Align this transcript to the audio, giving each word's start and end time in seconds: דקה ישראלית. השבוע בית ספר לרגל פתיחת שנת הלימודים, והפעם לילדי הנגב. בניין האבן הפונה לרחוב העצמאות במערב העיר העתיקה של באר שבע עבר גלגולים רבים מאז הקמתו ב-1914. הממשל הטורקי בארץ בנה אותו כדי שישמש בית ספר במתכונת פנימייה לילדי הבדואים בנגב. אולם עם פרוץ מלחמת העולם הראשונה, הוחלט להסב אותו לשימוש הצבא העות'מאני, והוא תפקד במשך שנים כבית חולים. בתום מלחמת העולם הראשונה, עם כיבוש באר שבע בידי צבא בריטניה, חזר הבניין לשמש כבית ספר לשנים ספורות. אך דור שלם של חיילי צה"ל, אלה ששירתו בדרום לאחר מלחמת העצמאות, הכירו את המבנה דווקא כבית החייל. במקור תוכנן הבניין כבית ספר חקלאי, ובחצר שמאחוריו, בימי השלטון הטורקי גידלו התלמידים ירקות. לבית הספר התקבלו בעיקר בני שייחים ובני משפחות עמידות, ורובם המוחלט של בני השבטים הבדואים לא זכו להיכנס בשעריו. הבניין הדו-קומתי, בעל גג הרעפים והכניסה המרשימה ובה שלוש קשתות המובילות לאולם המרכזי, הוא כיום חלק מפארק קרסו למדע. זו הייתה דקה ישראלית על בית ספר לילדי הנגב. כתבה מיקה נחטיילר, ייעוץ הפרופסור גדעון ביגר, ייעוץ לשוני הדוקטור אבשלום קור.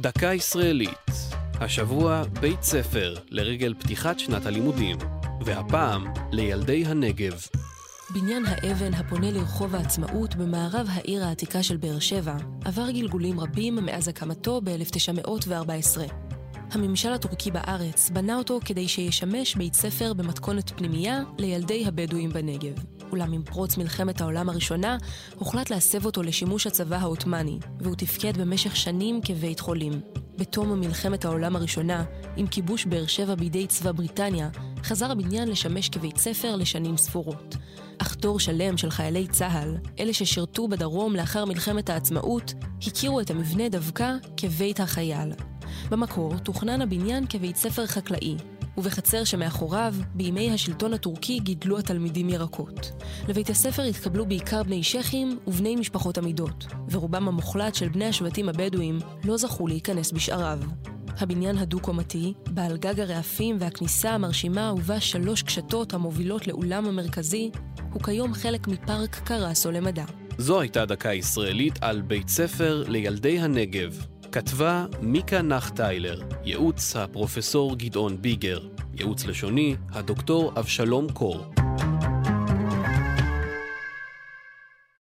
דקה 0.00 0.34
ישראלית. 0.34 1.10
השבוע 1.60 2.22
בית 2.40 2.62
ספר 2.62 3.14
לרגל 3.30 3.74
פתיחת 3.74 4.18
שנת 4.18 4.46
הלימודים, 4.46 4.96
והפעם 5.44 6.04
לילדי 6.32 6.84
הנגב. 6.86 7.40
בניין 8.14 8.44
האבן 8.46 8.94
הפונה 8.94 9.30
לרחוב 9.30 9.74
העצמאות 9.74 10.34
במערב 10.34 10.86
העיר 10.90 11.24
העתיקה 11.24 11.62
של 11.62 11.76
באר 11.76 11.98
שבע 11.98 12.36
עבר 12.64 12.90
גלגולים 12.90 13.40
רבים 13.40 13.74
מאז 13.74 14.08
הקמתו 14.08 14.60
ב-1914. 14.64 16.00
הממשל 16.70 17.12
הטורקי 17.12 17.50
בארץ 17.50 18.10
בנה 18.10 18.36
אותו 18.36 18.60
כדי 18.64 18.88
שישמש 18.88 19.54
בית 19.54 19.74
ספר 19.74 20.12
במתכונת 20.12 20.70
פנימייה 20.70 21.20
לילדי 21.38 21.84
הבדואים 21.86 22.30
בנגב. 22.30 22.95
אולם 23.16 23.32
עם 23.32 23.42
פרוץ 23.42 23.76
מלחמת 23.76 24.20
העולם 24.20 24.48
הראשונה, 24.48 24.96
הוחלט 25.34 25.70
להסב 25.70 26.06
אותו 26.06 26.22
לשימוש 26.22 26.66
הצבא 26.66 26.96
העות'מאני, 26.96 27.58
והוא 27.80 27.94
תפקד 27.96 28.36
במשך 28.36 28.76
שנים 28.76 29.20
כבית 29.24 29.60
חולים. 29.60 30.00
בתום 30.38 30.80
מלחמת 30.80 31.24
העולם 31.24 31.56
הראשונה, 31.56 32.04
עם 32.36 32.46
כיבוש 32.46 32.84
באר 32.84 33.06
שבע 33.06 33.34
בידי 33.34 33.66
צבא 33.66 33.92
בריטניה, 33.92 34.48
חזר 34.82 35.10
הבניין 35.10 35.48
לשמש 35.48 35.88
כבית 35.88 36.16
ספר 36.16 36.56
לשנים 36.56 36.96
ספורות. 36.96 37.56
אך 37.98 38.16
דור 38.16 38.40
שלם 38.40 38.76
של 38.76 38.90
חיילי 38.90 39.26
צה"ל, 39.26 39.76
אלה 40.00 40.12
ששירתו 40.12 40.68
בדרום 40.68 41.16
לאחר 41.16 41.44
מלחמת 41.44 41.90
העצמאות, 41.90 42.54
הכירו 42.86 43.20
את 43.20 43.30
המבנה 43.30 43.68
דווקא 43.68 44.12
כבית 44.36 44.80
החייל. 44.80 45.32
במקור 45.90 46.38
תוכנן 46.38 46.82
הבניין 46.82 47.26
כבית 47.28 47.56
ספר 47.56 47.86
חקלאי, 47.86 48.36
ובחצר 48.76 49.24
שמאחוריו, 49.24 49.94
בימי 50.14 50.50
השלטון 50.50 50.94
הטורקי 50.94 51.38
גידלו 51.38 51.78
התלמידים 51.78 52.28
ירקות. 52.28 53.02
לבית 53.28 53.50
הספר 53.50 53.82
התקבלו 53.82 54.26
בעיקר 54.26 54.62
בני 54.62 54.82
שייחים 54.82 55.38
ובני 55.46 55.76
משפחות 55.76 56.18
עמידות, 56.18 56.66
ורובם 56.90 57.28
המוחלט 57.28 57.74
של 57.74 57.88
בני 57.88 58.04
השבטים 58.04 58.48
הבדואים 58.48 58.98
לא 59.24 59.36
זכו 59.36 59.66
להיכנס 59.66 60.12
בשעריו. 60.12 60.58
הבניין 61.18 61.58
הדו-קומתי, 61.58 62.34
בעל 62.50 62.76
גג 62.76 63.00
הרעפים 63.00 63.56
והכניסה 63.60 64.10
המרשימה 64.10 64.72
ובה 64.76 65.00
שלוש 65.00 65.42
קשתות 65.42 65.94
המובילות 65.94 66.46
לאולם 66.46 66.86
המרכזי, 66.86 67.50
הוא 67.92 68.02
כיום 68.02 68.34
חלק 68.34 68.68
מפארק 68.68 69.16
קרסו 69.24 69.70
למדע. 69.70 70.04
זו 70.38 70.60
הייתה 70.60 70.86
דקה 70.86 71.14
ישראלית 71.14 71.78
על 71.80 72.00
בית 72.00 72.28
ספר 72.28 72.84
לילדי 72.88 73.38
הנגב. 73.38 74.06
כתבה 74.32 74.86
מיקה 75.00 75.42
נחטיילר, 75.42 76.20
ייעוץ 76.44 76.96
הפרופסור 76.96 77.76
גדעון 77.76 78.22
ביגר, 78.22 78.60
ייעוץ 78.94 79.26
לשוני 79.26 79.76
הדוקטור 79.92 80.52
אבשלום 80.58 81.12
קור. 81.12 81.55